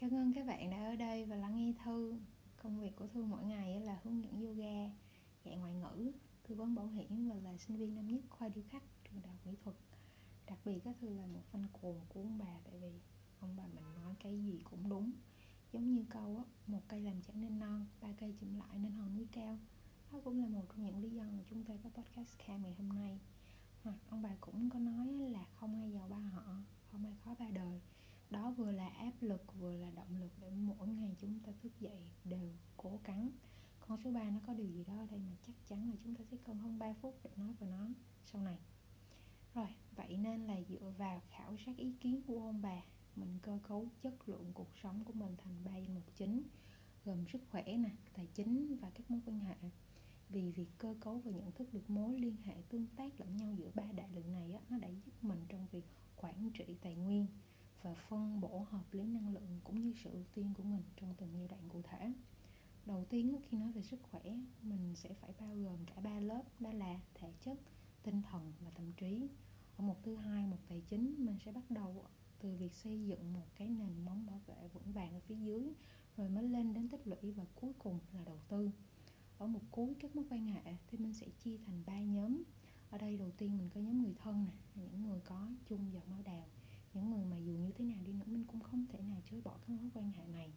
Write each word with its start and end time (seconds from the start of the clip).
Cảm 0.00 0.14
ơn 0.14 0.32
các 0.32 0.46
bạn 0.46 0.70
đã 0.70 0.84
ở 0.84 0.96
đây 0.96 1.24
và 1.24 1.36
lắng 1.36 1.56
nghe 1.56 1.72
Thư. 1.84 2.14
Công 2.62 2.80
việc 2.80 2.96
của 2.96 3.06
Thư 3.06 3.24
mỗi 3.24 3.44
ngày 3.44 3.80
là 3.80 3.98
hướng 4.02 4.22
dẫn 4.22 4.46
yoga, 4.46 4.90
dạy 5.44 5.56
ngoại 5.56 5.74
ngữ, 5.74 6.12
tư 6.48 6.54
vấn 6.54 6.74
bảo 6.74 6.86
hiểm 6.86 7.28
và 7.28 7.34
là 7.34 7.56
sinh 7.56 7.76
viên 7.76 7.94
năm 7.94 8.08
nhất 8.08 8.24
khoa 8.30 8.48
điêu 8.48 8.64
khắc 8.70 8.82
trường 9.04 9.22
đại 9.22 9.32
học 9.32 9.46
mỹ 9.46 9.54
thuật. 9.64 9.76
Đặc 10.46 10.58
biệt 10.64 10.80
các 10.84 10.96
Thư 11.00 11.08
là 11.08 11.26
một 11.26 11.40
fan 11.52 11.64
cuồng 11.72 12.00
của 12.08 12.20
ông 12.20 12.38
bà 12.38 12.60
tại 12.64 12.74
vì 12.80 13.00
ông 13.40 13.56
bà 13.56 13.66
mình 13.66 13.94
nói 13.94 14.14
cái 14.22 14.42
gì 14.42 14.60
cũng 14.64 14.88
đúng. 14.88 15.12
Giống 15.72 15.94
như 15.94 16.04
câu 16.10 16.36
á, 16.36 16.44
một 16.66 16.82
cây 16.88 17.00
làm 17.00 17.22
chẳng 17.22 17.40
nên 17.40 17.58
non, 17.58 17.86
ba 18.00 18.08
cây 18.20 18.34
chụm 18.40 18.58
lại 18.58 18.78
nên 18.78 18.92
hòn 18.92 19.16
núi 19.16 19.26
cao. 19.32 19.58
Đó 20.12 20.20
cũng 20.24 20.40
là 20.40 20.48
một 20.48 20.64
trong 20.68 20.84
những 20.86 21.02
lý 21.02 21.10
do 21.10 21.22
mà 21.22 21.42
chúng 21.50 21.64
ta 21.64 21.74
có 21.84 21.90
podcast 21.90 22.38
cam 22.46 22.62
ngày 22.62 22.74
hôm 22.78 22.88
nay. 22.88 23.20
Hoặc 23.82 23.96
ông 24.08 24.22
bà 24.22 24.36
cũng 24.40 24.70
có 24.70 24.78
nói 24.78 25.06
là 25.06 25.44
không 25.54 25.74
ai 25.74 25.92
giàu 25.92 26.08
ba 26.08 26.18
họ, 26.18 26.56
không 26.90 27.04
ai 27.04 27.16
khó 27.24 27.34
ba 27.38 27.50
đời 27.50 27.80
đó 28.30 28.50
vừa 28.50 28.70
là 28.72 28.88
áp 28.88 29.12
lực 29.20 29.42
vừa 29.58 29.72
là 29.72 29.90
động 29.90 30.20
lực 30.20 30.32
để 30.40 30.50
mỗi 30.50 30.88
ngày 30.88 31.16
chúng 31.20 31.40
ta 31.40 31.52
thức 31.62 31.72
dậy 31.80 32.10
đều 32.24 32.50
cố 32.76 33.00
gắng. 33.04 33.30
Con 33.80 33.98
số 34.04 34.10
3 34.10 34.30
nó 34.30 34.40
có 34.46 34.54
điều 34.54 34.66
gì 34.66 34.84
đó 34.84 34.98
ở 34.98 35.06
đây 35.10 35.20
mà 35.20 35.36
chắc 35.46 35.56
chắn 35.68 35.90
là 35.90 35.96
chúng 36.04 36.14
ta 36.14 36.24
sẽ 36.30 36.36
cần 36.44 36.58
hơn 36.58 36.78
3 36.78 36.94
phút 37.02 37.20
để 37.22 37.30
nói 37.36 37.52
về 37.60 37.66
nó 37.66 37.88
sau 38.24 38.42
này. 38.42 38.58
Rồi 39.54 39.68
vậy 39.96 40.16
nên 40.16 40.46
là 40.46 40.56
dựa 40.68 40.92
vào 40.98 41.22
khảo 41.30 41.56
sát 41.66 41.76
ý 41.76 41.92
kiến 42.00 42.22
của 42.26 42.40
ông 42.40 42.62
bà 42.62 42.82
mình 43.16 43.38
cơ 43.42 43.58
cấu 43.68 43.88
chất 44.02 44.28
lượng 44.28 44.50
cuộc 44.54 44.70
sống 44.82 45.04
của 45.04 45.12
mình 45.12 45.36
thành 45.38 45.64
ba 45.64 45.76
danh 45.76 45.94
mục 45.94 46.04
chính 46.16 46.42
gồm 47.04 47.24
sức 47.32 47.42
khỏe 47.50 47.62
nè 47.62 47.90
tài 48.14 48.26
chính 48.34 48.76
và 48.80 48.90
các 48.90 49.10
mối 49.10 49.20
quan 49.26 49.40
hệ. 49.40 49.56
Vì 50.28 50.52
việc 50.52 50.68
cơ 50.78 50.94
cấu 51.00 51.18
và 51.18 51.30
nhận 51.30 51.52
thức 51.52 51.74
được 51.74 51.90
mối 51.90 52.18
liên 52.18 52.36
hệ 52.44 52.54
tương 52.68 52.86
tác 52.96 53.20
lẫn 53.20 53.36
nhau 53.36 53.54
giữa 53.58 53.70
ba 53.74 53.84
đại 53.96 54.08
lượng 54.14 54.32
này 54.32 54.52
á, 54.52 54.60
nó 54.68 54.78
đã 54.78 54.88
giúp 54.88 55.24
mình 55.24 55.44
trong 55.48 55.66
việc 55.70 55.84
quản 56.16 56.50
trị 56.50 56.76
tài 56.82 56.94
nguyên 56.94 57.26
và 57.88 57.94
phân 57.94 58.40
bổ 58.40 58.66
hợp 58.70 58.94
lý 58.94 59.04
năng 59.04 59.34
lượng 59.34 59.60
cũng 59.64 59.80
như 59.80 59.92
sự 60.04 60.10
ưu 60.10 60.24
tiên 60.34 60.54
của 60.56 60.62
mình 60.62 60.82
trong 60.96 61.14
từng 61.18 61.28
giai 61.38 61.48
đoạn 61.48 61.68
cụ 61.68 61.82
thể. 61.82 62.12
Đầu 62.86 63.04
tiên 63.04 63.36
khi 63.48 63.58
nói 63.58 63.72
về 63.72 63.82
sức 63.82 64.02
khỏe, 64.02 64.22
mình 64.62 64.94
sẽ 64.96 65.14
phải 65.14 65.32
bao 65.40 65.56
gồm 65.56 65.78
cả 65.86 66.00
ba 66.00 66.20
lớp, 66.20 66.42
đó 66.60 66.72
là 66.72 67.00
thể 67.14 67.32
chất, 67.40 67.58
tinh 68.02 68.22
thần 68.22 68.52
và 68.60 68.70
tâm 68.70 68.92
trí. 68.92 69.28
Ở 69.76 69.84
mục 69.84 69.98
thứ 70.02 70.16
hai, 70.16 70.46
mục 70.46 70.60
tài 70.68 70.80
chính, 70.80 71.14
mình 71.18 71.38
sẽ 71.44 71.52
bắt 71.52 71.70
đầu 71.70 72.04
từ 72.40 72.56
việc 72.56 72.74
xây 72.74 73.06
dựng 73.06 73.32
một 73.32 73.46
cái 73.54 73.68
nền 73.68 74.04
móng 74.04 74.26
bảo 74.26 74.40
vệ 74.46 74.68
vững 74.72 74.92
vàng 74.92 75.14
ở 75.14 75.20
phía 75.20 75.36
dưới, 75.36 75.72
rồi 76.16 76.28
mới 76.28 76.48
lên 76.48 76.74
đến 76.74 76.88
tích 76.88 77.06
lũy 77.06 77.32
và 77.32 77.44
cuối 77.54 77.72
cùng 77.78 77.98
là 78.12 78.24
đầu 78.24 78.38
tư. 78.48 78.70
Ở 79.38 79.46
mục 79.46 79.62
cuối 79.70 79.94
các 80.00 80.16
mối 80.16 80.24
quan 80.30 80.46
hệ 80.46 80.76
thì 80.86 80.98
mình 80.98 81.14
sẽ 81.14 81.26
chia 81.44 81.58
thành 81.66 81.82
ba 81.86 82.00
nhóm. 82.00 82.42
Ở 82.90 82.98
đây 82.98 83.16
đầu 83.16 83.30
tiên 83.30 83.58
mình 83.58 83.70
có 83.74 83.80
nhóm 83.80 84.02
người 84.02 84.14
thân 84.18 84.46
nè 84.46 84.82
những 84.82 85.02
người 85.02 85.20
có 85.20 85.48
chung 85.68 85.92
dòng 85.92 86.10
máu 86.10 86.22
đào 86.24 86.46
những 86.94 87.10
người 87.10 87.24
mà 87.24 87.36
dù 87.36 87.52
như 87.52 87.70
thế 87.72 87.84
nào 87.84 87.98
đi 88.04 88.12
nữa 88.12 88.24
mình 88.26 88.44
cũng 88.44 88.60
không 88.60 88.86
thể 88.92 89.02
nào 89.02 89.20
chối 89.30 89.40
bỏ 89.44 89.52
các 89.52 89.68
mối 89.68 89.90
quan 89.94 90.12
hệ 90.12 90.26
này. 90.26 90.52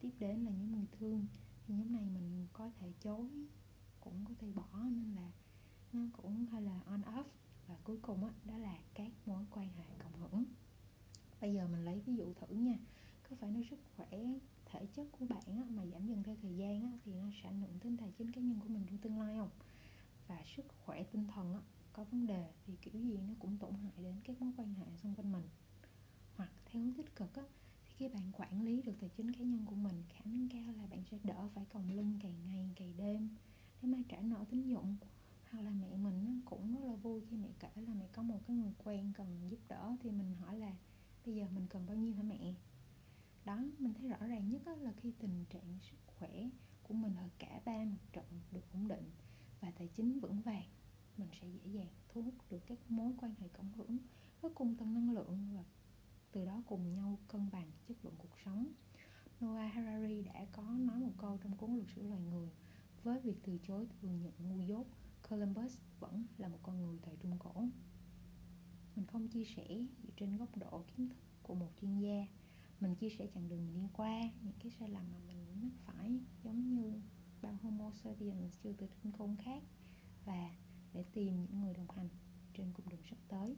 Tiếp 0.00 0.10
đến 0.18 0.44
là 0.44 0.50
những 0.50 0.72
người 0.72 0.86
thương. 0.98 1.26
Thì 1.66 1.74
nhóm 1.74 1.92
này 1.92 2.04
mình 2.14 2.46
có 2.52 2.70
thể 2.78 2.92
chối 3.00 3.30
cũng 4.00 4.24
có 4.24 4.34
thể 4.38 4.52
bỏ 4.52 4.68
nên 4.82 5.14
là 5.14 5.32
nó 5.92 6.00
cũng 6.12 6.46
hơi 6.46 6.62
là 6.62 6.80
on 6.86 7.00
off. 7.00 7.24
Và 7.66 7.76
cuối 7.84 7.98
cùng 8.02 8.20
đó, 8.20 8.30
đó 8.44 8.58
là 8.58 8.78
các 8.94 9.12
mối 9.26 9.44
quan 9.50 9.68
hệ 9.72 9.84
cộng 9.98 10.20
hưởng. 10.20 10.44
Bây 11.40 11.54
giờ 11.54 11.68
mình 11.68 11.84
lấy 11.84 12.00
ví 12.00 12.16
dụ 12.16 12.32
thử 12.34 12.54
nha. 12.54 12.78
Có 13.30 13.36
phải 13.36 13.50
nói 13.50 13.66
sức 13.70 13.78
khỏe 13.96 14.08
thể 14.64 14.86
chất 14.86 15.06
của 15.12 15.26
bạn 15.26 15.42
á, 15.46 15.64
mà 15.68 15.86
giảm 15.86 16.06
dần 16.06 16.22
theo 16.22 16.36
thời 16.42 16.56
gian 16.56 16.82
á, 16.82 16.92
thì 17.04 17.14
nó 17.14 17.30
sẽ 17.42 17.48
ảnh 17.48 17.60
hưởng 17.60 17.78
đến 17.82 17.96
tài 17.96 18.12
chính 18.18 18.32
cá 18.32 18.40
nhân 18.40 18.60
của 18.60 18.68
mình 18.68 18.86
trong 18.86 18.98
tương 18.98 19.20
lai 19.20 19.36
không? 19.36 19.50
Và 20.28 20.42
sức 20.56 20.66
khỏe 20.84 21.02
tinh 21.02 21.26
thần 21.26 21.54
á, 21.54 21.60
có 21.92 22.04
vấn 22.04 22.26
đề 22.26 22.50
thì 22.66 22.76
kiểu 22.82 23.02
gì 23.02 23.18
nó 23.28 23.34
cũng 23.38 23.58
tổn 23.58 23.74
hại 23.74 23.92
đến 24.02 24.14
các 24.24 24.42
mối 24.42 24.52
quan 24.56 24.74
hệ 24.74 24.86
xung 25.02 25.14
quanh 25.14 25.32
mình 25.32 25.42
theo 26.74 26.82
hướng 26.82 26.94
tích 26.94 27.16
cực 27.16 27.34
á, 27.34 27.42
thì 27.84 27.92
khi 27.96 28.08
bạn 28.08 28.32
quản 28.32 28.62
lý 28.62 28.82
được 28.82 28.92
tài 29.00 29.10
chính 29.16 29.32
cá 29.32 29.44
nhân 29.44 29.64
của 29.66 29.74
mình 29.74 30.02
khả 30.08 30.24
năng 30.24 30.48
cao 30.48 30.72
là 30.76 30.86
bạn 30.86 31.02
sẽ 31.10 31.18
đỡ 31.24 31.48
phải 31.54 31.64
còng 31.64 31.90
lưng 31.90 32.18
cày 32.22 32.34
ngày 32.46 32.70
cày 32.76 32.92
đêm. 32.92 33.28
Để 33.82 33.88
mà 33.88 33.98
trả 34.08 34.20
nợ 34.20 34.44
tín 34.50 34.66
dụng 34.68 34.96
hoặc 35.50 35.62
là 35.62 35.70
mẹ 35.70 35.96
mình 35.96 36.40
cũng 36.44 36.74
rất 36.74 36.84
là 36.84 36.94
vui 36.94 37.22
khi 37.30 37.36
mẹ 37.36 37.48
kể 37.60 37.68
là 37.76 37.94
mẹ 37.94 38.08
có 38.12 38.22
một 38.22 38.40
cái 38.46 38.56
người 38.56 38.72
quen 38.84 39.12
cần 39.16 39.48
giúp 39.50 39.58
đỡ 39.68 39.96
thì 40.02 40.10
mình 40.10 40.34
hỏi 40.34 40.58
là 40.58 40.76
bây 41.26 41.34
giờ 41.34 41.46
mình 41.54 41.66
cần 41.70 41.86
bao 41.86 41.96
nhiêu 41.96 42.14
hả 42.14 42.22
mẹ? 42.22 42.54
Đó 43.44 43.64
mình 43.78 43.94
thấy 43.94 44.08
rõ 44.08 44.26
ràng 44.26 44.48
nhất 44.48 44.62
là 44.80 44.92
khi 44.96 45.12
tình 45.18 45.44
trạng 45.50 45.78
sức 45.82 45.96
khỏe 46.06 46.50
của 46.82 46.94
mình 46.94 47.16
ở 47.16 47.28
cả 47.38 47.60
ba 47.64 47.84
mặt 47.84 48.12
trận 48.12 48.40
được 48.52 48.72
ổn 48.72 48.88
định 48.88 49.10
và 49.60 49.70
tài 49.70 49.88
chính 49.88 50.20
vững 50.20 50.40
vàng 50.40 50.68
mình 51.16 51.28
sẽ 51.40 51.48
dễ 51.48 51.70
dàng 51.70 51.92
thu 52.08 52.22
hút 52.22 52.34
được 52.50 52.66
các 52.66 52.78
mối 52.88 53.12
quan 53.20 53.34
hệ 53.40 53.48
cộng 53.48 53.72
hưởng 53.72 53.98
với 54.40 54.50
cùng 54.54 54.76
tầng 54.76 54.94
năng 54.94 55.12
lượng 55.12 55.48
và 55.56 55.64
từ 56.34 56.44
đó 56.44 56.62
cùng 56.74 56.94
nhau 56.94 57.18
cân 57.28 57.50
bằng 57.52 57.70
chất 57.88 58.04
lượng 58.04 58.14
cuộc 58.18 58.38
sống. 58.44 58.72
Noah 59.40 59.72
Harari 59.72 60.22
đã 60.22 60.46
có 60.52 60.62
nói 60.62 61.00
một 61.00 61.12
câu 61.18 61.38
trong 61.42 61.56
cuốn 61.56 61.74
luật 61.74 61.88
sử 61.96 62.02
loài 62.02 62.20
người, 62.20 62.50
với 63.02 63.20
việc 63.20 63.36
từ 63.42 63.58
chối 63.66 63.86
thừa 64.00 64.08
nhận 64.08 64.32
ngu 64.38 64.60
dốt, 64.60 64.86
Columbus 65.28 65.76
vẫn 66.00 66.26
là 66.38 66.48
một 66.48 66.58
con 66.62 66.82
người 66.82 66.98
thời 67.02 67.16
Trung 67.16 67.38
Cổ. 67.38 67.68
Mình 68.96 69.06
không 69.06 69.28
chia 69.28 69.44
sẻ 69.44 69.66
dựa 70.02 70.10
trên 70.16 70.36
góc 70.36 70.56
độ 70.56 70.84
kiến 70.96 71.08
thức 71.08 71.18
của 71.42 71.54
một 71.54 71.70
chuyên 71.80 71.98
gia. 71.98 72.26
Mình 72.80 72.94
chia 72.94 73.10
sẻ 73.10 73.26
chặng 73.34 73.48
đường 73.48 73.66
mình 73.66 73.74
đi 73.74 73.88
qua 73.92 74.20
những 74.42 74.54
cái 74.58 74.72
sai 74.78 74.88
lầm 74.88 75.12
mà 75.12 75.18
mình 75.26 75.62
mắc 75.62 75.72
phải, 75.78 76.20
giống 76.44 76.74
như 76.74 77.00
bao 77.42 77.58
homo 77.62 77.90
sapiens 77.90 78.58
chưa 78.62 78.72
từ 78.72 78.86
trên 79.02 79.12
côn 79.12 79.36
khác, 79.36 79.62
và 80.24 80.54
để 80.92 81.04
tìm 81.12 81.42
những 81.42 81.60
người 81.60 81.74
đồng 81.74 81.90
hành 81.90 82.08
trên 82.54 82.72
cung 82.72 82.88
đường 82.88 83.02
sắp 83.10 83.18
tới. 83.28 83.56